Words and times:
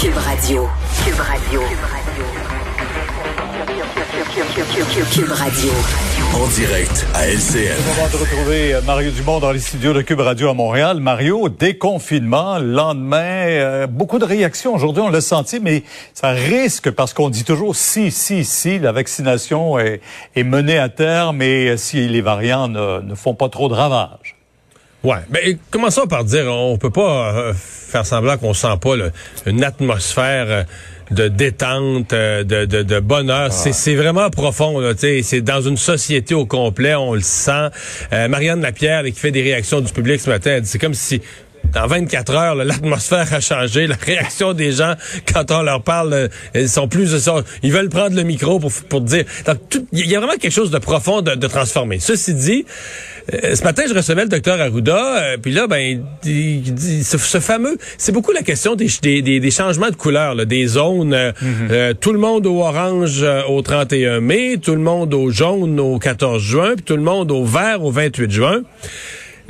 Cube 0.00 0.16
Radio. 0.16 0.68
Cube 1.04 1.18
Radio. 1.18 1.60
Cube 5.10 5.32
Radio. 5.32 5.70
En 6.36 6.46
direct 6.54 7.04
à 7.14 7.26
LCN. 7.26 7.74
Avant 7.90 8.08
de 8.08 8.16
retrouver 8.16 8.74
euh, 8.74 8.82
Mario 8.82 9.10
Dumont 9.10 9.40
dans 9.40 9.50
les 9.50 9.58
studios 9.58 9.92
de 9.92 10.02
Cube 10.02 10.20
Radio 10.20 10.50
à 10.50 10.54
Montréal. 10.54 11.00
Mario, 11.00 11.48
déconfinement, 11.48 12.60
lendemain, 12.60 13.48
euh, 13.48 13.86
beaucoup 13.88 14.20
de 14.20 14.24
réactions 14.24 14.72
aujourd'hui, 14.72 15.02
on 15.02 15.08
l'a 15.08 15.20
senti, 15.20 15.58
mais 15.58 15.82
ça 16.14 16.28
risque, 16.28 16.92
parce 16.92 17.12
qu'on 17.12 17.28
dit 17.28 17.42
toujours 17.42 17.74
si, 17.74 18.12
si, 18.12 18.44
si, 18.44 18.78
la 18.78 18.92
vaccination 18.92 19.80
est, 19.80 20.00
est 20.36 20.44
menée 20.44 20.78
à 20.78 20.88
terme 20.88 21.42
et 21.42 21.76
si 21.76 22.06
les 22.06 22.20
variants 22.20 22.68
ne, 22.68 23.00
ne 23.00 23.14
font 23.16 23.34
pas 23.34 23.48
trop 23.48 23.68
de 23.68 23.74
ravages. 23.74 24.37
Ouais, 25.04 25.18
mais 25.30 25.56
commençons 25.70 26.06
par 26.06 26.24
dire, 26.24 26.46
on 26.52 26.76
peut 26.76 26.90
pas 26.90 27.32
euh, 27.32 27.52
faire 27.54 28.04
semblant 28.04 28.36
qu'on 28.36 28.52
sent 28.52 28.66
pas 28.80 28.96
là, 28.96 29.10
une 29.46 29.62
atmosphère 29.62 30.46
euh, 30.48 30.62
de 31.12 31.28
détente, 31.28 32.12
euh, 32.12 32.42
de, 32.42 32.64
de, 32.64 32.82
de 32.82 32.98
bonheur. 32.98 33.52
C'est, 33.52 33.72
c'est 33.72 33.94
vraiment 33.94 34.28
profond. 34.28 34.80
Là, 34.80 34.94
c'est 34.96 35.40
dans 35.40 35.60
une 35.60 35.76
société 35.76 36.34
au 36.34 36.46
complet, 36.46 36.96
on 36.96 37.14
le 37.14 37.20
sent. 37.20 37.68
Marianne 38.10 38.60
Lapierre, 38.60 39.04
qui 39.04 39.12
fait 39.12 39.30
des 39.30 39.42
réactions 39.42 39.80
du 39.80 39.92
public 39.92 40.20
ce 40.20 40.30
matin, 40.30 40.50
elle 40.56 40.62
dit 40.62 40.68
c'est 40.68 40.80
comme 40.80 40.94
si 40.94 41.22
dans 41.72 41.86
24 41.86 42.34
heures, 42.34 42.54
l'atmosphère 42.54 43.32
a 43.32 43.40
changé, 43.40 43.86
la 43.86 43.96
réaction 43.96 44.52
des 44.52 44.72
gens 44.72 44.94
quand 45.32 45.50
on 45.50 45.62
leur 45.62 45.82
parle, 45.82 46.28
ils 46.54 46.68
sont 46.68 46.88
plus, 46.88 47.28
ils 47.62 47.72
veulent 47.72 47.88
prendre 47.88 48.16
le 48.16 48.22
micro 48.22 48.58
pour 48.58 48.72
pour 48.88 49.00
dire. 49.00 49.24
Il 49.92 50.06
y 50.06 50.16
a 50.16 50.20
vraiment 50.20 50.36
quelque 50.36 50.52
chose 50.52 50.70
de 50.70 50.78
profond 50.78 51.22
de, 51.22 51.34
de 51.34 51.46
transformer. 51.46 51.98
Ceci 51.98 52.34
dit, 52.34 52.64
euh, 53.32 53.54
ce 53.54 53.62
matin, 53.62 53.82
je 53.88 53.94
recevais 53.94 54.22
le 54.22 54.28
docteur 54.28 54.60
Arruda, 54.60 55.18
euh, 55.18 55.36
puis 55.36 55.52
là, 55.52 55.66
ben, 55.66 56.02
il, 56.24 56.74
dit, 56.74 57.04
ce, 57.04 57.38
fameux, 57.38 57.76
c'est 57.98 58.12
beaucoup 58.12 58.32
la 58.32 58.42
question 58.42 58.74
des, 58.74 58.88
des, 59.02 59.40
des, 59.40 59.50
changements 59.50 59.90
de 59.90 59.96
couleur, 59.96 60.34
là, 60.34 60.44
des 60.44 60.66
zones. 60.66 61.12
Euh, 61.12 61.32
mhm. 61.42 61.94
tout 61.94 62.12
le 62.12 62.18
monde 62.18 62.46
au 62.46 62.62
orange 62.62 63.24
au 63.48 63.60
31 63.62 64.20
mai, 64.20 64.56
tout 64.62 64.74
le 64.74 64.80
monde 64.80 65.12
au 65.14 65.30
jaune 65.30 65.78
au 65.80 65.98
14 65.98 66.42
juin, 66.42 66.74
puis 66.74 66.84
tout 66.84 66.96
le 66.96 67.02
monde 67.02 67.30
au 67.30 67.44
vert 67.44 67.84
au 67.84 67.90
28 67.90 68.30
juin. 68.30 68.62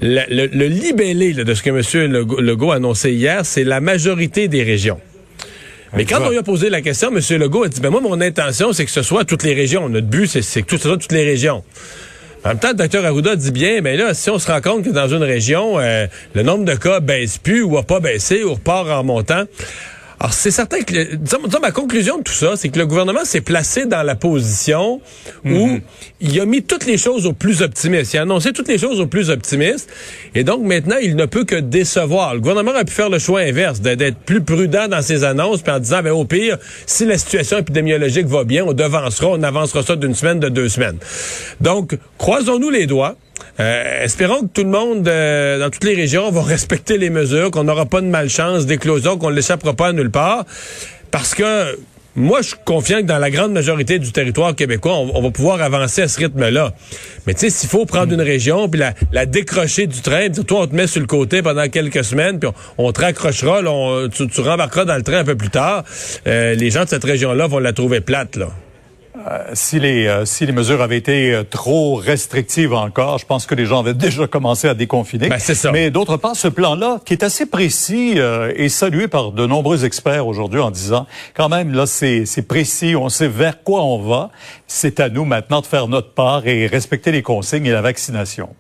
Le, 0.01 0.47
le, 0.47 0.67
libellé 0.67 1.35
de 1.35 1.55
ce 1.55 1.63
que 1.63 1.71
M. 1.71 2.13
Legault 2.39 2.71
a 2.71 2.77
annoncé 2.77 3.13
hier, 3.13 3.45
c'est 3.45 3.65
la 3.65 3.81
majorité 3.81 4.47
des 4.47 4.63
régions. 4.63 5.01
Mais 5.95 6.05
quand 6.05 6.21
on 6.23 6.31
lui 6.31 6.39
a 6.39 6.43
posé 6.43 6.71
la 6.71 6.83
question, 6.83 7.11
M. 7.11 7.21
Legault 7.39 7.65
a 7.65 7.69
dit, 7.69 7.81
ben 7.81 7.91
moi, 7.91 8.01
mon 8.01 8.21
intention, 8.21 8.73
c'est 8.73 8.85
que 8.85 8.91
ce 8.91 9.03
soit 9.03 9.25
toutes 9.25 9.43
les 9.43 9.55
régions. 9.55 9.89
Notre 9.89 10.07
but, 10.07 10.27
c'est 10.27 10.63
que 10.63 10.77
ce 10.77 10.83
soit 10.83 10.99
toutes 10.99 11.13
les 11.13 11.25
régions. 11.25 11.65
En 12.45 12.51
même 12.51 12.59
temps, 12.59 12.69
le 12.69 12.75
docteur 12.75 13.05
Arruda 13.05 13.35
dit 13.35 13.51
bien, 13.51 13.81
mais 13.81 13.97
là, 13.97 14.15
si 14.15 14.31
on 14.31 14.39
se 14.39 14.51
rend 14.51 14.61
compte 14.61 14.85
que 14.85 14.91
dans 14.91 15.09
une 15.09 15.25
région, 15.25 15.81
euh, 15.81 16.07
le 16.35 16.43
nombre 16.43 16.65
de 16.65 16.75
cas 16.75 17.01
baisse 17.01 17.39
plus 17.39 17.63
ou 17.63 17.77
a 17.77 17.83
pas 17.83 17.99
baissé 17.99 18.45
ou 18.45 18.55
repart 18.55 18.89
en 18.89 19.03
montant, 19.03 19.45
alors, 20.21 20.33
c'est 20.33 20.51
certain 20.51 20.81
que, 20.81 21.15
disons, 21.15 21.39
ma 21.63 21.71
conclusion 21.71 22.19
de 22.19 22.25
tout 22.25 22.33
ça, 22.33 22.55
c'est 22.57 22.71
que 22.71 22.79
le 22.79 22.87
gouvernement 22.87 23.25
s'est 23.25 23.41
placé 23.41 23.87
dans 23.87 24.03
la 24.03 24.17
position 24.17 25.01
où 25.45 25.49
mhm. 25.49 25.81
il 26.21 26.41
a 26.41 26.45
mis 26.45 26.63
toutes 26.63 26.87
les 26.87 26.99
choses 26.99 27.25
au 27.25 27.33
plus 27.33 27.63
optimiste. 27.63 28.15
Il 28.15 28.19
a 28.19 28.23
annoncé 28.23 28.53
toutes 28.53 28.67
les 28.67 28.79
choses 28.79 28.99
au 28.99 29.07
plus 29.07 29.31
optimiste. 29.31 29.89
Et 30.35 30.43
donc, 30.43 30.63
maintenant, 30.63 30.97
il 31.01 31.15
ne 31.15 31.27
peut 31.27 31.45
que 31.45 31.55
décevoir. 31.55 32.35
Le 32.35 32.41
gouvernement 32.41 32.75
a 32.75 32.85
pu 32.85 32.93
faire 32.93 33.11
le 33.11 33.21
choix 33.21 33.41
inverse, 33.41 33.81
d'être 33.81 34.17
plus 34.17 34.41
prudent 34.43 34.89
dans 34.89 35.03
ses 35.03 35.23
annonces, 35.23 35.63
puis 35.63 35.73
en 35.73 35.79
disant, 35.79 36.03
ben, 36.03 36.11
au 36.11 36.25
pire, 36.25 36.59
si 36.85 37.05
la 37.05 37.17
situation 37.17 37.59
épidémiologique 37.59 38.27
va 38.27 38.43
bien, 38.43 38.65
on 38.65 38.73
devancera, 38.73 39.29
on 39.29 39.43
avancera 39.45 39.85
ça 39.85 39.95
d'une 39.95 40.15
semaine, 40.15 40.41
de 40.41 40.49
deux 40.49 40.69
semaines. 40.69 40.99
Donc, 41.61 41.97
croisons-nous 42.19 42.71
les 42.71 42.87
doigts. 42.87 43.17
Euh, 43.61 44.05
espérons 44.05 44.43
que 44.43 44.53
tout 44.53 44.63
le 44.63 44.71
monde 44.71 45.07
euh, 45.09 45.59
dans 45.59 45.71
toutes 45.71 45.85
les 45.85 45.95
régions 45.95 46.31
va 46.31 46.43
respecter 46.43 46.99
les 46.99 47.11
mesures, 47.11 47.51
qu'on 47.51 47.65
n'aura 47.65 47.87
pas 47.87 48.01
de 48.01 48.07
malchance, 48.07 48.67
d'éclosion, 48.67 49.19
qu'on 49.19 49.31
ne 49.31 49.37
l'échappera 49.37 49.75
pas 49.75 49.89
à 49.89 49.93
nulle 49.93 50.11
part. 50.11 50.45
Parce 51.11 51.35
que 51.35 51.77
moi, 52.19 52.43
je 52.43 52.49
suis 52.49 52.57
confiant 52.65 52.99
que 52.99 53.07
dans 53.07 53.19
la 53.19 53.31
grande 53.31 53.53
majorité 53.53 54.01
du 54.01 54.11
territoire 54.11 54.55
québécois, 54.55 54.97
on, 54.97 55.23
va 55.23 55.31
pouvoir 55.31 55.63
avancer 55.63 56.03
à 56.03 56.09
ce 56.09 56.19
rythme-là. 56.19 56.75
Mais 57.27 57.35
tu 57.35 57.41
sais, 57.41 57.51
s'il 57.51 57.69
faut 57.69 57.87
prendre 57.87 58.13
une 58.13 58.21
région 58.21 58.69
puis 58.69 58.81
la, 59.13 59.27
décrocher 59.27 59.87
du 59.87 60.01
train, 60.01 60.29
toi, 60.31 60.63
on 60.63 60.67
te 60.67 60.75
met 60.75 60.89
sur 60.89 61.01
le 61.01 61.07
côté 61.07 61.43
pendant 61.43 61.69
quelques 61.69 62.03
semaines, 62.03 62.41
puis 62.41 62.51
on, 62.77 62.91
te 62.93 63.01
raccrochera, 63.01 63.61
tu, 64.13 64.27
tu 64.27 64.41
rembarqueras 64.41 64.85
dans 64.85 64.97
le 64.97 65.03
train 65.03 65.19
un 65.19 65.25
peu 65.25 65.37
plus 65.37 65.51
tard, 65.51 65.85
euh, 66.27 66.55
les 66.55 66.71
gens 66.71 66.85
de 66.85 66.89
cette 66.89 67.05
région-là 67.05 67.47
vont 67.47 67.61
la 67.61 67.73
trouver 67.73 68.01
plate, 68.01 68.37
là. 68.37 68.49
Euh, 69.27 69.51
si 69.55 69.81
les 69.81 70.07
euh, 70.07 70.25
si 70.25 70.47
les 70.47 70.53
mesures 70.53 70.81
avaient 70.81 70.97
été 70.97 71.33
euh, 71.33 71.43
trop 71.43 71.97
restrictives 71.97 72.73
encore, 72.73 73.19
je 73.19 73.27
pense 73.27 73.47
que 73.47 73.55
les 73.55 73.67
gens 73.67 73.81
avaient 73.81 73.95
déjà 74.09 74.27
commencé 74.27 74.69
à 74.69 74.75
déconfiner. 74.75 75.29
Ben, 75.29 75.39
ça. 75.39 75.73
Mais 75.73 75.91
d'autre 75.91 76.17
part, 76.17 76.37
ce 76.37 76.49
plan-là, 76.49 77.01
qui 77.05 77.15
est 77.15 77.25
assez 77.25 77.47
précis, 77.47 78.19
est 78.19 78.69
salué 78.69 79.09
par 79.09 79.33
de 79.33 79.47
nombreux 79.47 79.85
experts 79.85 80.27
aujourd'hui 80.27 80.61
en 80.61 80.71
disant, 80.71 81.07
quand 81.35 81.49
même, 81.49 81.73
là, 81.73 81.87
c'est 81.87 82.27
c'est 82.27 82.43
précis, 82.43 82.95
on 82.97 83.09
sait 83.09 83.29
vers 83.29 83.63
quoi 83.63 83.83
on 83.83 83.99
va. 83.99 84.31
C'est 84.67 85.01
à 85.01 85.09
nous 85.09 85.25
maintenant 85.25 85.61
de 85.61 85.67
faire 85.67 85.89
notre 85.89 86.13
part 86.13 86.47
et 86.47 86.67
respecter 86.67 87.11
les 87.11 87.23
consignes 87.23 87.67
et 87.67 87.73
la 87.73 87.83
vaccination. 87.83 88.51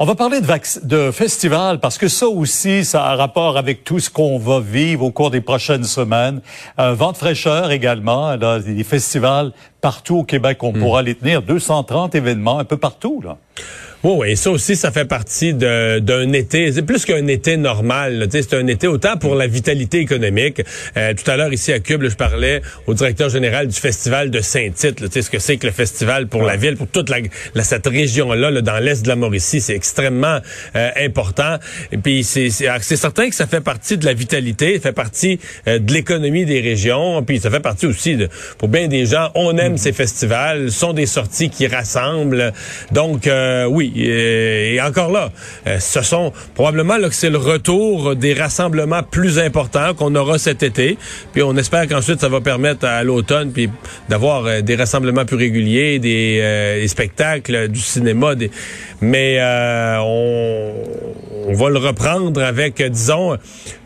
On 0.00 0.04
va 0.04 0.14
parler 0.14 0.40
de, 0.40 0.86
de 0.86 1.10
festival 1.10 1.80
parce 1.80 1.98
que 1.98 2.06
ça 2.06 2.28
aussi, 2.28 2.84
ça 2.84 3.04
a 3.04 3.16
rapport 3.16 3.56
avec 3.56 3.82
tout 3.82 3.98
ce 3.98 4.08
qu'on 4.08 4.38
va 4.38 4.60
vivre 4.60 5.02
au 5.02 5.10
cours 5.10 5.32
des 5.32 5.40
prochaines 5.40 5.82
semaines. 5.82 6.40
Euh, 6.78 6.94
vent 6.94 7.10
de 7.10 7.16
fraîcheur 7.16 7.72
également, 7.72 8.36
là, 8.36 8.60
des 8.60 8.84
festivals 8.84 9.50
partout 9.80 10.18
au 10.18 10.22
Québec, 10.22 10.62
on 10.62 10.72
hmm. 10.72 10.78
pourra 10.78 11.02
les 11.02 11.16
tenir. 11.16 11.42
230 11.42 12.14
événements 12.14 12.60
un 12.60 12.64
peu 12.64 12.76
partout. 12.76 13.20
Là. 13.24 13.38
Oui, 14.04 14.12
oui, 14.16 14.36
ça 14.36 14.52
aussi, 14.52 14.76
ça 14.76 14.92
fait 14.92 15.06
partie 15.06 15.54
d'un 15.54 16.32
été. 16.32 16.70
C'est 16.70 16.82
plus 16.82 17.04
qu'un 17.04 17.26
été 17.26 17.56
normal. 17.56 18.28
C'est 18.30 18.54
un 18.54 18.68
été 18.68 18.86
autant 18.86 19.16
pour 19.16 19.34
la 19.34 19.48
vitalité 19.48 19.98
économique. 19.98 20.62
Euh, 20.96 21.14
tout 21.14 21.28
à 21.28 21.36
l'heure, 21.36 21.52
ici 21.52 21.72
à 21.72 21.80
Cube, 21.80 22.04
je 22.08 22.14
parlais 22.14 22.62
au 22.86 22.94
directeur 22.94 23.28
général 23.28 23.66
du 23.66 23.74
festival 23.74 24.30
de 24.30 24.40
Saint-Tite. 24.40 25.20
Ce 25.20 25.28
que 25.28 25.40
c'est 25.40 25.56
que 25.56 25.66
le 25.66 25.72
festival 25.72 26.28
pour 26.28 26.42
la 26.42 26.54
ville, 26.54 26.76
pour 26.76 26.86
toute 26.86 27.10
la, 27.10 27.18
cette 27.64 27.88
région-là, 27.88 28.62
dans 28.62 28.78
l'est 28.78 29.02
de 29.02 29.08
la 29.08 29.16
Mauricie, 29.16 29.60
c'est 29.60 29.74
extrêmement 29.74 30.38
euh, 30.76 30.90
important. 30.94 31.56
Et 31.90 31.98
puis, 31.98 32.22
c'est 32.22 32.50
certain 32.50 33.28
que 33.28 33.34
ça 33.34 33.48
fait 33.48 33.60
partie 33.60 33.98
de 33.98 34.04
la 34.04 34.14
vitalité, 34.14 34.76
ça 34.76 34.80
fait 34.80 34.92
partie 34.92 35.40
euh, 35.66 35.80
de 35.80 35.92
l'économie 35.92 36.44
des 36.44 36.60
régions. 36.60 37.24
Puis, 37.24 37.40
ça 37.40 37.50
fait 37.50 37.58
partie 37.58 37.86
aussi, 37.86 38.14
de, 38.14 38.28
pour 38.58 38.68
bien 38.68 38.86
des 38.86 39.06
gens, 39.06 39.32
on 39.34 39.58
aime 39.58 39.72
mm. 39.72 39.78
ces 39.78 39.92
festivals, 39.92 40.70
sont 40.70 40.92
des 40.92 41.06
sorties 41.06 41.50
qui 41.50 41.66
rassemblent. 41.66 42.52
Donc, 42.92 43.28
oui, 43.68 43.87
et, 43.96 44.80
encore 44.80 45.10
là, 45.10 45.30
euh, 45.66 45.78
ce 45.78 46.02
sont 46.02 46.32
probablement 46.54 46.96
là, 46.96 47.08
que 47.08 47.14
c'est 47.14 47.30
le 47.30 47.38
retour 47.38 48.16
des 48.16 48.34
rassemblements 48.34 49.02
plus 49.02 49.38
importants 49.38 49.94
qu'on 49.94 50.14
aura 50.14 50.38
cet 50.38 50.62
été. 50.62 50.98
Puis 51.32 51.42
on 51.42 51.56
espère 51.56 51.86
qu'ensuite 51.86 52.20
ça 52.20 52.28
va 52.28 52.40
permettre 52.40 52.86
à 52.86 53.02
l'automne 53.02 53.52
puis 53.52 53.68
d'avoir 54.08 54.46
euh, 54.46 54.60
des 54.60 54.76
rassemblements 54.76 55.24
plus 55.24 55.36
réguliers, 55.36 55.98
des, 55.98 56.40
euh, 56.40 56.86
spectacles, 56.86 57.68
du 57.68 57.80
cinéma. 57.80 58.34
Des... 58.34 58.50
Mais 59.00 59.38
on, 60.00 60.72
on 61.46 61.54
va 61.54 61.70
le 61.70 61.78
reprendre 61.78 62.42
avec, 62.42 62.82
disons, 62.82 63.36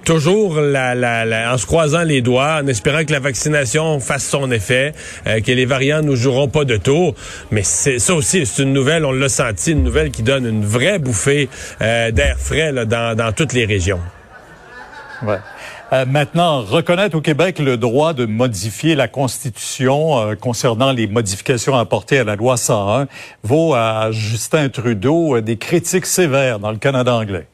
toujours 0.04 0.60
la, 0.60 0.94
la, 0.94 1.52
en 1.52 1.58
se 1.58 1.66
croisant 1.66 2.02
les 2.02 2.20
doigts, 2.20 2.60
en 2.62 2.66
espérant 2.66 3.04
que 3.04 3.12
la 3.12 3.20
vaccination 3.20 4.00
fasse 4.00 4.24
son 4.24 4.50
effet, 4.50 4.92
euh, 5.26 5.40
que 5.40 5.52
les 5.52 5.64
variants 5.64 6.02
nous 6.02 6.16
joueront 6.16 6.48
pas 6.48 6.64
de 6.64 6.76
tour. 6.76 7.14
Mais 7.50 7.62
c'est 7.62 7.98
ça 7.98 8.14
aussi, 8.14 8.44
c'est 8.46 8.62
une 8.62 8.72
nouvelle, 8.72 9.04
on 9.04 9.12
l'a 9.12 9.28
senti, 9.28 9.72
une 9.72 9.82
nouvelle 9.82 9.91
qui 10.10 10.22
donne 10.22 10.46
une 10.46 10.64
vraie 10.64 10.98
bouffée 10.98 11.48
euh, 11.80 12.10
d'air 12.10 12.36
frais 12.38 12.72
dans, 12.86 13.32
toutes 13.34 13.52
les 13.52 13.64
régions. 13.64 14.00
Ouais. 15.22 15.38
Euh, 15.92 16.06
maintenant, 16.06 16.62
reconnaître 16.62 17.16
au 17.16 17.20
Québec 17.20 17.58
le 17.58 17.76
droit 17.76 18.14
de 18.14 18.24
modifier 18.24 18.94
la 18.94 19.08
Constitution 19.08 20.34
concernant 20.40 20.92
les 20.92 21.06
modifications 21.06 21.76
apportées 21.76 22.18
à 22.18 22.24
la 22.24 22.34
loi 22.34 22.56
101 22.56 23.06
vaut 23.42 23.74
à 23.74 24.10
Justin 24.10 24.68
Trudeau 24.68 25.40
des 25.40 25.58
critiques 25.58 26.06
sévères 26.06 26.58
dans 26.58 26.70
le 26.70 26.78
Canada 26.78 27.14
anglais. 27.14 27.46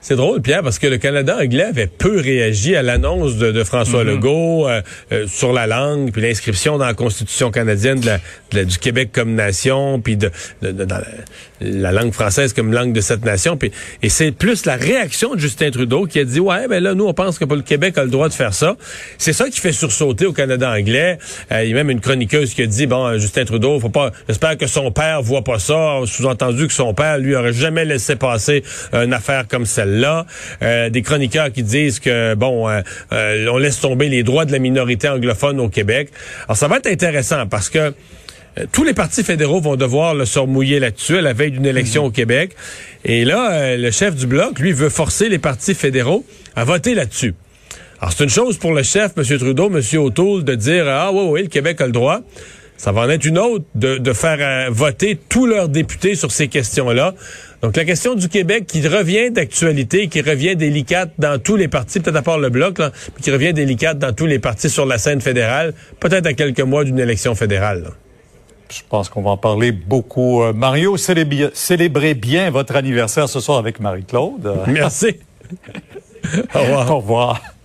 C'est 0.00 0.16
drôle, 0.16 0.40
Pierre, 0.40 0.62
parce 0.62 0.78
que 0.78 0.86
le 0.86 0.98
Canada 0.98 1.36
anglais 1.40 1.64
avait 1.64 1.86
peu 1.86 2.20
réagi 2.20 2.76
à 2.76 2.82
l'annonce 2.82 3.36
de, 3.36 3.64
François 3.64 4.04
mhm. 4.04 4.10
Legault 4.10 4.68
euh, 4.68 4.80
euh, 5.12 5.26
sur 5.26 5.52
la 5.52 5.66
langue, 5.66 6.12
puis 6.12 6.22
l'inscription 6.22 6.78
dans 6.78 6.86
la 6.86 6.94
Constitution 6.94 7.50
canadienne 7.50 8.00
de 8.00 8.10
du 8.64 8.78
Québec 8.78 9.10
comme 9.12 9.34
nation, 9.34 10.00
puis 10.00 10.16
de, 10.16 10.30
dans 10.62 11.02
la, 11.60 11.92
langue 11.92 12.12
française 12.12 12.52
comme 12.52 12.72
langue 12.72 12.92
de 12.92 13.00
cette 13.00 13.24
nation. 13.24 13.56
Puis, 13.56 13.72
et 14.02 14.08
c'est 14.08 14.30
plus 14.30 14.64
la 14.66 14.76
réaction 14.76 15.34
de 15.34 15.40
Justin 15.40 15.70
Trudeau 15.70 16.06
qui 16.06 16.20
a 16.20 16.24
dit, 16.24 16.40
ouais, 16.40 16.68
ben 16.68 16.82
là, 16.82 16.94
nous, 16.94 17.06
on 17.06 17.14
pense 17.14 17.38
que 17.38 17.44
le 17.44 17.62
Québec 17.62 17.98
a 17.98 18.04
le 18.04 18.10
droit 18.10 18.28
de 18.28 18.34
faire 18.34 18.54
ça. 18.54 18.76
C'est 19.18 19.32
ça 19.32 19.48
qui 19.48 19.60
fait 19.60 19.72
sursauter 19.72 20.26
au 20.26 20.32
Canada 20.32 20.70
anglais. 20.70 21.18
Euh, 21.52 21.64
il 21.64 21.70
y 21.70 21.72
a 21.72 21.76
même 21.76 21.90
une 21.90 22.00
chroniqueuse 22.00 22.54
qui 22.54 22.62
a 22.62 22.66
dit, 22.66 22.86
bon, 22.86 23.18
Justin 23.18 23.44
Trudeau, 23.44 23.80
faut 23.80 23.88
pas, 23.88 24.12
j'espère 24.28 24.56
que 24.56 24.66
son 24.66 24.90
père 24.90 25.22
voit 25.22 25.42
pas 25.42 25.58
ça. 25.58 26.00
Sous-entendu 26.06 26.68
que 26.68 26.72
son 26.72 26.94
père, 26.94 27.18
lui, 27.18 27.34
aurait 27.34 27.52
jamais 27.52 27.84
laissé 27.84 28.16
passer 28.16 28.62
une 28.92 29.12
affaire 29.12 29.48
comme 29.48 29.66
celle 29.66 29.85
là. 29.86 30.26
Euh, 30.62 30.90
des 30.90 31.02
chroniqueurs 31.02 31.52
qui 31.52 31.62
disent 31.62 32.00
que, 32.00 32.34
bon, 32.34 32.68
euh, 32.68 32.80
euh, 33.12 33.48
on 33.50 33.58
laisse 33.58 33.80
tomber 33.80 34.08
les 34.08 34.22
droits 34.22 34.44
de 34.44 34.52
la 34.52 34.58
minorité 34.58 35.08
anglophone 35.08 35.60
au 35.60 35.68
Québec. 35.68 36.10
Alors, 36.46 36.56
ça 36.56 36.68
va 36.68 36.76
être 36.76 36.86
intéressant 36.86 37.46
parce 37.46 37.70
que 37.70 37.94
tous 38.72 38.84
les 38.84 38.94
partis 38.94 39.22
fédéraux 39.22 39.60
vont 39.60 39.76
devoir 39.76 40.14
le 40.14 40.24
se 40.24 40.38
remouiller 40.38 40.80
là-dessus 40.80 41.18
à 41.18 41.20
la 41.20 41.34
veille 41.34 41.50
d'une 41.50 41.66
élection 41.66 42.02
mhm. 42.02 42.08
au 42.08 42.10
Québec. 42.10 42.56
Et 43.04 43.24
là, 43.24 43.76
le 43.76 43.90
chef 43.90 44.14
du 44.14 44.26
bloc, 44.26 44.58
lui, 44.58 44.72
veut 44.72 44.88
forcer 44.88 45.28
les 45.28 45.38
partis 45.38 45.74
fédéraux 45.74 46.24
à 46.54 46.64
voter 46.64 46.94
là-dessus 46.94 47.34
Alors, 48.00 48.14
c'est 48.14 48.24
une 48.24 48.30
chose 48.30 48.56
pour 48.56 48.72
le 48.72 48.82
chef, 48.82 49.12
M. 49.16 49.38
Trudeau, 49.38 49.70
M. 49.70 49.82
O'Toole, 50.00 50.44
de 50.44 50.54
dire, 50.54 50.86
ah 50.88 51.10
oui, 51.12 51.24
oui, 51.28 51.42
le 51.42 51.48
Québec 51.48 51.80
a 51.82 51.86
le 51.86 51.92
droit. 51.92 52.22
Ça 52.76 52.92
va 52.92 53.02
en 53.02 53.10
être 53.10 53.24
une 53.24 53.38
autre 53.38 53.64
de, 53.74 53.98
de 53.98 54.12
faire 54.12 54.38
euh, 54.40 54.70
voter 54.70 55.18
tous 55.28 55.46
leurs 55.46 55.68
députés 55.68 56.14
sur 56.14 56.30
ces 56.30 56.48
questions-là. 56.48 57.14
Donc 57.62 57.76
la 57.76 57.84
question 57.84 58.14
du 58.14 58.28
Québec 58.28 58.66
qui 58.66 58.86
revient 58.86 59.30
d'actualité, 59.30 60.08
qui 60.08 60.20
revient 60.20 60.56
délicate 60.56 61.12
dans 61.18 61.40
tous 61.40 61.56
les 61.56 61.68
partis, 61.68 62.00
peut-être 62.00 62.16
à 62.16 62.22
part 62.22 62.38
le 62.38 62.50
bloc, 62.50 62.78
là, 62.78 62.92
mais 63.14 63.22
qui 63.22 63.30
revient 63.30 63.52
délicate 63.52 63.98
dans 63.98 64.12
tous 64.12 64.26
les 64.26 64.38
partis 64.38 64.70
sur 64.70 64.86
la 64.86 64.98
scène 64.98 65.20
fédérale, 65.20 65.74
peut-être 66.00 66.26
à 66.26 66.34
quelques 66.34 66.60
mois 66.60 66.84
d'une 66.84 66.98
élection 66.98 67.34
fédérale. 67.34 67.82
là. 67.84 67.90
Je 68.68 68.80
pense 68.88 69.08
qu'on 69.08 69.22
va 69.22 69.30
en 69.30 69.36
parler 69.36 69.72
beaucoup. 69.72 70.42
Euh, 70.42 70.52
Mario, 70.52 70.96
célébrez 70.96 72.14
bien 72.14 72.50
votre 72.50 72.74
anniversaire 72.74 73.28
ce 73.28 73.40
soir 73.40 73.58
avec 73.58 73.80
Marie-Claude. 73.80 74.64
Merci. 74.66 75.16
Au 76.54 76.60
revoir. 76.60 76.90
Au 76.90 76.96
revoir. 76.96 77.55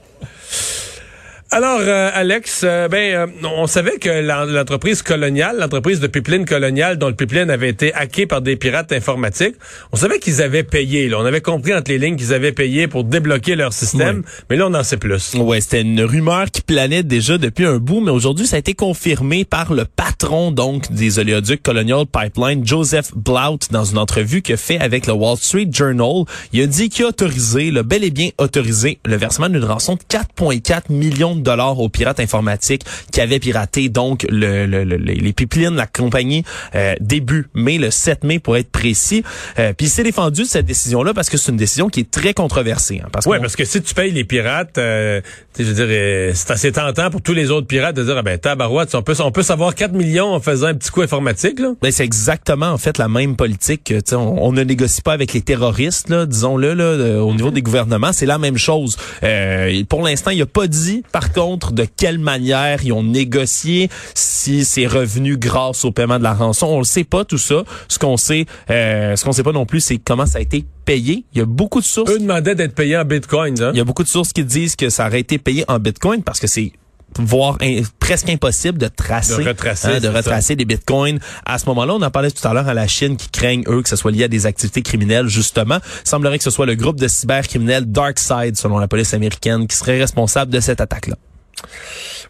Alors, 1.53 1.81
euh, 1.81 2.09
Alex, 2.13 2.61
euh, 2.63 2.87
ben, 2.87 3.13
euh, 3.13 3.27
on 3.43 3.67
savait 3.67 3.97
que 3.97 4.07
l'en- 4.21 4.45
l'entreprise 4.45 5.01
coloniale, 5.01 5.57
l'entreprise 5.59 5.99
de 5.99 6.07
pipeline 6.07 6.45
coloniale, 6.45 6.97
dont 6.97 7.09
le 7.09 7.13
pipeline 7.13 7.49
avait 7.49 7.67
été 7.67 7.93
hacké 7.93 8.25
par 8.25 8.39
des 8.41 8.55
pirates 8.55 8.93
informatiques, 8.93 9.55
on 9.91 9.97
savait 9.97 10.19
qu'ils 10.19 10.41
avaient 10.41 10.63
payé. 10.63 11.09
Là. 11.09 11.17
On 11.19 11.25
avait 11.25 11.41
compris 11.41 11.73
entre 11.73 11.91
les 11.91 11.97
lignes 11.97 12.15
qu'ils 12.15 12.33
avaient 12.33 12.53
payé 12.53 12.87
pour 12.87 13.03
débloquer 13.03 13.55
leur 13.57 13.73
système, 13.73 14.23
mais 14.49 14.55
là, 14.55 14.67
on 14.69 14.73
en 14.73 14.83
sait 14.83 14.95
plus. 14.95 15.33
Ouais, 15.33 15.59
c'était 15.59 15.81
une 15.81 16.01
rumeur 16.01 16.45
qui 16.49 16.61
planait 16.61 17.03
déjà 17.03 17.37
depuis 17.37 17.65
un 17.65 17.79
bout, 17.79 17.99
mais 17.99 18.11
aujourd'hui, 18.11 18.47
ça 18.47 18.55
a 18.55 18.59
été 18.59 18.73
confirmé 18.73 19.43
par 19.43 19.73
le 19.73 19.83
patron 19.83 20.51
donc 20.51 20.89
des 20.93 21.19
oléoducs 21.19 21.61
Colonial 21.61 22.05
Pipeline, 22.05 22.65
Joseph 22.65 23.11
Blount, 23.13 23.59
dans 23.71 23.83
une 23.83 23.97
entrevue 23.97 24.41
qu'il 24.41 24.53
a 24.53 24.57
fait 24.57 24.79
avec 24.79 25.05
le 25.05 25.11
Wall 25.11 25.35
Street 25.35 25.67
Journal. 25.69 26.23
Il 26.53 26.61
a 26.61 26.65
dit 26.67 26.87
qu'il 26.87 27.03
a 27.03 27.09
autorisé, 27.09 27.71
le 27.71 27.83
bel 27.83 28.05
et 28.05 28.09
bien 28.09 28.29
autorisé, 28.37 28.99
le 29.03 29.17
versement 29.17 29.49
d'une 29.49 29.65
rançon 29.65 29.95
de 29.95 30.01
4,4 30.07 30.83
millions 30.89 31.35
de 31.35 31.40
dollars 31.41 31.79
aux 31.79 31.89
pirates 31.89 32.19
informatiques 32.19 32.83
qui 33.11 33.21
avaient 33.21 33.39
piraté 33.39 33.89
donc 33.89 34.25
le, 34.29 34.65
le- 34.65 34.83
le- 34.83 34.97
les 34.97 35.33
pipelines, 35.33 35.75
la 35.75 35.87
compagnie, 35.87 36.43
euh, 36.75 36.93
début 36.99 37.47
mai, 37.53 37.77
le 37.77 37.91
7 37.91 38.23
mai 38.23 38.39
pour 38.39 38.57
être 38.57 38.71
précis. 38.71 39.23
Euh, 39.59 39.73
Puis 39.77 39.87
il 39.87 39.89
s'est 39.89 40.03
défendu 40.03 40.41
de 40.43 40.47
cette 40.47 40.65
décision-là 40.65 41.13
parce 41.13 41.29
que 41.29 41.37
c'est 41.37 41.51
une 41.51 41.57
décision 41.57 41.89
qui 41.89 42.01
est 42.01 42.11
très 42.11 42.33
controversée. 42.33 43.01
hein, 43.03 43.07
parce 43.11 43.25
Ouais, 43.25 43.37
qu'on- 43.37 43.41
parce 43.43 43.55
que 43.55 43.65
si 43.65 43.81
tu 43.81 43.93
payes 43.93 44.11
les 44.11 44.23
pirates, 44.23 44.77
euh, 44.77 45.21
je 45.57 45.63
veux 45.63 45.73
dire, 45.73 45.85
euh, 45.89 46.31
c'est 46.33 46.51
assez 46.51 46.71
tentant 46.71 47.09
pour 47.09 47.21
tous 47.21 47.33
les 47.33 47.51
autres 47.51 47.67
pirates 47.67 47.95
de 47.95 48.03
dire, 48.03 48.15
ah 48.17 48.21
ben, 48.21 48.37
tabarouette, 48.37 48.93
on 48.95 49.01
peut, 49.01 49.15
on 49.19 49.31
peut 49.31 49.43
savoir 49.43 49.75
4 49.75 49.93
millions 49.93 50.33
en 50.33 50.39
faisant 50.39 50.67
un 50.67 50.73
petit 50.75 50.89
coup 50.91 51.01
informatique, 51.01 51.59
là. 51.59 51.73
Ben, 51.81 51.91
c'est 51.91 52.03
exactement 52.05 52.67
en 52.71 52.77
fait 52.77 52.97
la 52.97 53.07
même 53.07 53.35
politique. 53.35 53.93
On, 54.11 54.15
on 54.15 54.51
ne 54.51 54.63
négocie 54.63 55.01
pas 55.01 55.13
avec 55.13 55.33
les 55.33 55.41
terroristes, 55.41 56.09
là, 56.09 56.25
disons-le, 56.25 56.73
là, 56.73 56.97
de- 56.97 57.15
au 57.17 57.33
niveau 57.33 57.51
des 57.51 57.61
gouvernements, 57.61 58.13
c'est 58.13 58.25
la 58.25 58.37
même 58.37 58.57
chose. 58.57 58.97
Euh, 59.23 59.83
pour 59.89 60.03
l'instant, 60.03 60.31
il 60.31 60.41
a 60.41 60.45
pas 60.45 60.67
dit, 60.67 61.03
par 61.11 61.30
contre, 61.33 61.71
de 61.71 61.85
quelle 61.85 62.19
manière 62.19 62.83
ils 62.83 62.93
ont 62.93 63.03
négocié, 63.03 63.89
si 64.13 64.65
c'est 64.65 64.87
revenu 64.87 65.37
grâce 65.37 65.85
au 65.85 65.91
paiement 65.91 66.17
de 66.17 66.23
la 66.23 66.33
rançon? 66.33 66.67
On 66.67 66.79
le 66.79 66.83
sait 66.85 67.03
pas 67.03 67.25
tout 67.25 67.37
ça. 67.37 67.63
Ce 67.87 67.99
qu'on 67.99 68.17
sait, 68.17 68.45
euh, 68.69 69.15
ce 69.15 69.23
qu'on 69.23 69.31
sait 69.31 69.43
pas 69.43 69.51
non 69.51 69.65
plus, 69.65 69.81
c'est 69.81 69.97
comment 69.97 70.25
ça 70.25 70.39
a 70.39 70.41
été 70.41 70.65
payé. 70.85 71.25
Il 71.33 71.39
y 71.39 71.41
a 71.41 71.45
beaucoup 71.45 71.79
de 71.79 71.85
sources. 71.85 72.11
Eux 72.11 72.19
demandaient 72.19 72.55
d'être 72.55 72.75
payés 72.75 72.97
en 72.97 73.05
bitcoin, 73.05 73.61
hein. 73.61 73.71
Il 73.73 73.77
y 73.77 73.81
a 73.81 73.85
beaucoup 73.85 74.03
de 74.03 74.07
sources 74.07 74.33
qui 74.33 74.43
disent 74.43 74.75
que 74.75 74.89
ça 74.89 75.07
aurait 75.07 75.19
été 75.19 75.37
payé 75.37 75.63
en 75.67 75.79
Bitcoin 75.79 76.23
parce 76.23 76.39
que 76.39 76.47
c'est 76.47 76.71
voire 77.19 77.57
in- 77.61 77.81
presque 77.99 78.29
impossible 78.29 78.77
de 78.77 78.87
tracer, 78.87 79.43
De 79.43 79.49
retracer, 79.49 79.87
hein, 79.87 79.99
de 79.99 80.07
retracer 80.07 80.55
des 80.55 80.65
bitcoins. 80.65 81.19
À 81.45 81.57
ce 81.59 81.65
moment-là, 81.67 81.93
on 81.95 82.01
en 82.01 82.11
parlait 82.11 82.31
tout 82.31 82.47
à 82.47 82.53
l'heure 82.53 82.67
à 82.67 82.73
la 82.73 82.87
Chine 82.87 83.17
qui 83.17 83.29
craignent 83.29 83.63
eux 83.67 83.81
que 83.81 83.89
ce 83.89 83.95
soit 83.95 84.11
lié 84.11 84.23
à 84.25 84.27
des 84.27 84.45
activités 84.45 84.81
criminelles 84.81 85.27
justement. 85.27 85.79
Il 86.05 86.09
semblerait 86.09 86.37
que 86.37 86.43
ce 86.43 86.51
soit 86.51 86.65
le 86.65 86.75
groupe 86.75 86.99
de 86.99 87.07
cybercriminels 87.07 87.85
DarkSide 87.91 88.55
selon 88.57 88.77
la 88.77 88.87
police 88.87 89.13
américaine 89.13 89.67
qui 89.67 89.75
serait 89.75 89.99
responsable 89.99 90.51
de 90.51 90.59
cette 90.59 90.81
attaque-là. 90.81 91.15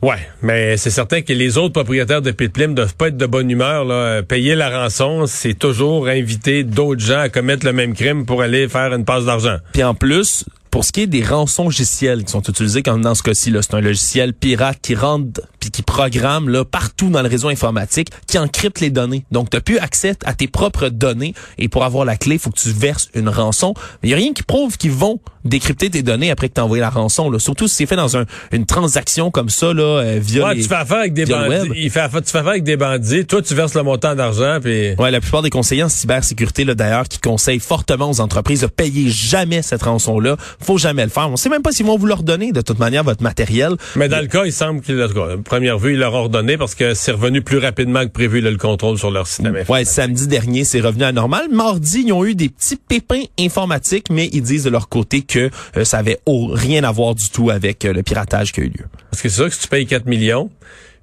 Ouais, 0.01 0.18
mais 0.42 0.78
c'est 0.78 0.89
certain 0.89 1.22
que 1.22 1.31
les 1.31 1.57
autres 1.60 1.74
propriétaires 1.74 2.24
de 2.24 2.31
pipelines 2.31 2.74
doivent 2.74 2.95
pas 2.95 3.10
être 3.10 3.18
de 3.18 3.25
bonne 3.27 3.50
humeur. 3.51 3.86
Là. 3.86 4.24
Payer 4.24 4.56
la 4.56 4.69
rançon, 4.81 5.25
c'est 5.27 5.54
toujours 5.54 6.07
inviter 6.07 6.63
d'autres 6.63 7.01
gens 7.06 7.19
à 7.19 7.30
commettre 7.30 7.66
le 7.66 7.72
même 7.72 7.94
crime 7.94 8.25
pour 8.25 8.42
aller 8.42 8.68
faire 8.68 8.94
une 8.94 9.06
passe 9.06 9.25
d'argent. 9.25 9.57
Puis 9.74 9.84
en 9.84 9.94
plus, 9.94 10.44
pour 10.71 10.85
ce 10.85 10.94
qui 10.94 11.01
est 11.01 11.07
des 11.07 11.23
rançons 11.23 11.65
logiciels 11.65 12.23
qui 12.23 12.31
sont 12.31 12.41
utilisés 12.41 12.81
comme 12.81 13.01
dans 13.01 13.13
ce 13.13 13.21
cas-ci, 13.21 13.53
c'est 13.62 13.73
un 13.73 13.81
logiciel 13.81 14.33
pirate 14.33 14.79
qui 14.81 14.95
rentre 14.95 15.41
puis 15.59 15.69
qui 15.69 15.83
programme 15.83 16.50
là 16.50 16.63
partout 16.65 17.09
dans 17.09 17.21
le 17.21 17.27
réseau 17.27 17.50
informatique, 17.50 18.09
qui 18.25 18.39
encrypte 18.39 18.79
les 18.79 18.89
données. 18.89 19.25
Donc, 19.31 19.50
tu 19.50 19.57
n'as 19.57 19.62
plus 19.62 19.77
accès 19.77 20.15
à 20.23 20.33
tes 20.33 20.47
propres 20.47 20.88
données 20.88 21.35
et 21.57 21.68
pour 21.68 21.83
avoir 21.83 22.06
la 22.06 22.15
clé, 22.15 22.35
il 22.35 22.39
faut 22.39 22.50
que 22.50 22.59
tu 22.59 22.71
verses 22.71 23.09
une 23.13 23.29
rançon. 23.29 23.73
Il 24.01 24.09
y 24.09 24.13
a 24.13 24.15
rien 24.15 24.33
qui 24.33 24.44
prouve 24.44 24.77
qu'ils 24.77 24.91
vont 24.91 25.19
décrypter 25.45 25.89
tes 25.89 26.03
données 26.03 26.31
après 26.31 26.49
que 26.49 26.53
tu 26.55 26.61
as 26.61 26.65
envoyé 26.65 26.81
la 26.81 26.89
rançon. 26.89 27.29
Là. 27.29 27.39
Surtout 27.39 27.67
si 27.67 27.75
c'est 27.75 27.85
fait 27.85 27.95
dans 27.95 28.17
un- 28.17 28.25
une 28.51 28.65
transaction 28.65 29.31
comme 29.31 29.49
ça 29.49 29.73
là, 29.73 29.83
euh, 29.83 30.19
via 30.21 30.45
Ouais, 30.47 30.55
les- 30.55 30.61
tu 30.61 30.67
fais 30.67 30.75
affaire 30.75 30.97
avec 30.99 31.13
des 31.13 31.25
bandits. 31.25 31.69
Il 31.75 31.89
fait 31.89 31.99
affaire, 32.01 32.21
tu 32.21 32.31
fais 32.31 32.38
affaire 32.39 32.51
avec 32.51 32.63
des 32.63 32.77
bandits. 32.77 33.25
Toi, 33.25 33.41
tu 33.41 33.53
verses 33.55 33.73
le 33.75 33.83
montant 33.83 34.15
d'argent, 34.15 34.59
puis 34.61 34.93
Ouais, 34.97 35.11
la 35.11 35.19
plupart 35.21 35.41
des 35.41 35.49
conseillers 35.49 35.83
en 35.83 35.89
cybersécurité, 35.89 36.63
là, 36.63 36.75
d'ailleurs, 36.75 37.07
qui 37.07 37.19
conseillent 37.19 37.59
fortement 37.59 38.09
aux 38.09 38.19
entreprises 38.21 38.61
de 38.61 38.67
payer 38.67 39.09
jamais 39.09 39.61
cette 39.61 39.83
rançon-là. 39.83 40.38
Faut 40.61 40.77
jamais 40.77 41.03
le 41.03 41.09
faire. 41.09 41.29
On 41.29 41.38
sait 41.38 41.49
même 41.49 41.61
pas 41.61 41.71
s'ils 41.71 41.85
vont 41.85 41.97
vous 41.97 42.05
leur 42.07 42.23
donner, 42.23 42.51
de 42.51 42.61
toute 42.61 42.79
manière, 42.79 43.03
votre 43.03 43.23
matériel. 43.23 43.75
Mais 43.95 44.09
dans 44.09 44.19
le 44.21 44.27
cas, 44.27 44.45
il 44.45 44.53
semble 44.53 44.81
qu'il, 44.81 45.01
en 45.01 45.07
tout 45.07 45.13
cas, 45.15 45.33
à 45.33 45.38
première 45.38 45.77
vue, 45.79 45.93
ils 45.93 45.99
leur 45.99 46.13
ordonné 46.13 46.57
parce 46.57 46.75
que 46.75 46.93
c'est 46.93 47.11
revenu 47.11 47.41
plus 47.41 47.57
rapidement 47.57 48.01
que 48.03 48.09
prévu, 48.11 48.41
là, 48.41 48.51
le 48.51 48.57
contrôle 48.57 48.97
sur 48.97 49.11
leur 49.11 49.27
système. 49.27 49.57
Ouais, 49.69 49.85
samedi 49.85 50.27
dernier, 50.27 50.63
c'est 50.63 50.81
revenu 50.81 51.03
à 51.03 51.11
normal. 51.11 51.47
Mardi, 51.51 52.03
ils 52.05 52.13
ont 52.13 52.25
eu 52.25 52.35
des 52.35 52.49
petits 52.49 52.75
pépins 52.77 53.23
informatiques, 53.39 54.07
mais 54.09 54.29
ils 54.33 54.41
disent 54.41 54.63
de 54.63 54.69
leur 54.69 54.89
côté 54.89 55.21
que 55.31 55.50
euh, 55.78 55.83
ça 55.86 55.98
avait 56.00 56.19
au- 56.25 56.48
rien 56.54 56.83
à 56.83 56.92
voir 56.92 57.16
du 57.16 57.30
tout 57.30 57.50
avec 57.50 57.86
euh, 57.86 57.94
le 57.94 58.04
piratage 58.04 58.51
qui 58.51 58.62
a 58.62 58.63
eu 58.63 58.68
lieu. 58.68 58.86
Parce 59.12 59.22
que 59.22 59.30
c'est 59.30 59.36
sûr 59.36 59.45
que 59.50 59.54
si 59.56 59.62
tu 59.62 59.68
payes 59.68 59.86
4 59.86 60.06
millions, 60.06 60.50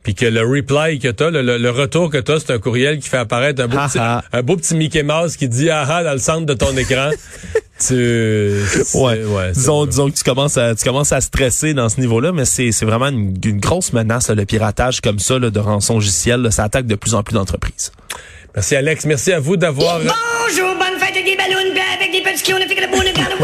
puis 0.03 0.15
que 0.15 0.25
le 0.27 0.41
reply 0.43 0.99
que 1.01 1.09
t'as, 1.09 1.31
le, 1.31 1.43
le, 1.43 1.59
le 1.59 1.71
retour 1.71 2.09
que 2.11 2.19
t'as, 2.19 2.39
c'est 2.39 2.53
un 2.53 2.59
courriel 2.59 2.99
qui 3.01 3.09
fait 3.09 3.17
apparaître 3.19 3.61
un 3.63 3.67
beau, 3.69 3.77
Ah 3.79 3.89
petit, 3.89 3.99
ah. 4.01 4.23
un 4.33 4.43
beau 4.43 4.57
petit 4.57 4.75
Mickey 4.75 5.03
Mouse 5.03 5.37
qui 5.37 5.49
dit 5.49 5.71
ah 5.71 5.85
ah 5.89 6.05
dans 6.05 6.13
le 6.13 6.19
centre 6.19 6.47
de 6.47 6.55
ton 6.55 6.75
écran. 6.77 7.11
tu, 7.87 7.95
Ouais, 8.95 9.21
c'est 9.53 9.53
disons, 9.55 9.79
vrai. 9.81 9.87
disons 9.89 10.11
que 10.11 10.17
tu 10.17 10.25
commences 10.25 10.57
à 10.57 10.75
tu 10.75 10.85
commences 10.85 11.13
à 11.13 11.21
stresser 11.21 11.75
dans 11.75 11.89
ce 11.89 12.01
niveau-là, 12.01 12.33
mais 12.33 12.45
c'est 12.45 12.73
c'est 12.73 12.85
vraiment 12.87 13.09
une, 13.09 13.35
une 13.45 13.61
grosse 13.61 13.93
menace 13.93 14.29
là, 14.29 14.35
le 14.35 14.45
piratage 14.47 15.01
comme 15.01 15.19
ça 15.19 15.39
là, 15.39 15.51
de 15.51 15.59
rançon 15.61 15.95
logiciel. 15.95 16.41
là. 16.43 16.51
ça 16.51 16.65
attaque 16.65 16.87
de 16.87 16.95
plus 16.95 17.15
en 17.15 17.23
plus 17.23 17.35
d'entreprises. 17.35 17.93
Merci 18.55 18.77
Alex, 18.77 19.05
merci 19.05 19.33
à 19.33 19.41
vous 19.41 19.57
d'avoir. 19.57 19.99
Bonjour, 20.01 20.75
bonne 20.77 20.99
fête 20.99 21.08
des 21.31 21.37
ballons, 21.37 21.75
avec 21.97 22.11
des 22.13 22.23
petits 22.23 22.53
on 22.53 22.57
a 22.57 22.61
fait 22.67 22.75
que 22.75 22.81
le 22.81 22.87
bon, 22.89 22.99
gars, 22.99 23.29
là, 23.29 23.37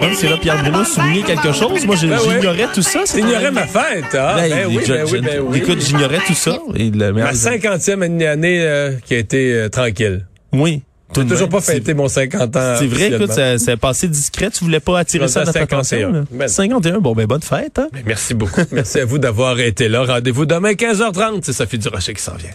là, 0.00 0.14
c'est 0.14 0.28
là 0.28 0.36
Pierre 0.40 0.62
Bruno 0.62 0.84
soulignait 0.84 1.22
quelque 1.22 1.52
chose. 1.52 1.84
Moi, 1.86 1.96
j'ai- 1.96 2.08
Ben 2.08 2.18
ouais. 2.18 2.24
j'ignorais 2.40 2.68
tout 2.74 2.82
ça. 2.82 3.00
c'est 3.04 3.20
T'ignorais 3.20 3.50
ma 3.50 3.66
fête, 3.66 4.04
ah? 4.14 4.34
Ben, 4.36 4.50
Ben, 4.50 4.66
oui, 4.68 4.82
je- 4.86 4.92
ben 4.92 5.06
je- 5.06 5.12
oui, 5.14 5.20
ben 5.20 5.40
oui. 5.40 5.58
Écoute, 5.58 5.80
j'ignorais 5.80 6.18
tout 6.26 6.34
ça. 6.34 6.58
Et 6.76 6.90
le- 6.90 7.12
Ma 7.12 7.32
cinquantième 7.34 8.02
année 8.02 8.60
euh, 8.62 8.92
qui 9.06 9.14
a 9.14 9.18
été 9.18 9.52
euh, 9.54 9.68
tranquille. 9.68 10.26
Oui. 10.52 10.82
J'ai 11.16 11.26
toujours 11.26 11.48
pas 11.48 11.60
fêté 11.60 11.94
mon 11.94 12.08
50 12.08 12.56
ans. 12.56 12.76
C'est 12.78 12.86
vrai, 12.86 13.12
écoute, 13.12 13.32
ça, 13.32 13.76
passé 13.76 14.08
discret. 14.08 14.50
Tu 14.50 14.64
voulais 14.64 14.80
pas 14.80 14.98
attirer 14.98 15.28
ça 15.28 15.40
à 15.40 15.44
notre 15.44 15.58
51. 15.58 15.78
attention. 16.08 16.26
Ben. 16.30 16.48
51. 16.48 16.98
Bon, 17.00 17.14
ben, 17.14 17.26
bonne 17.26 17.42
fête, 17.42 17.78
hein? 17.78 17.88
Merci 18.06 18.34
beaucoup. 18.34 18.60
Merci 18.72 19.00
à 19.00 19.04
vous 19.04 19.18
d'avoir 19.18 19.58
été 19.60 19.88
là. 19.88 20.04
Rendez-vous 20.04 20.46
demain 20.46 20.72
15h30. 20.72 21.40
C'est 21.42 21.52
Sophie 21.52 21.78
Durocher 21.78 22.14
qui 22.14 22.22
s'en 22.22 22.34
vient. 22.36 22.50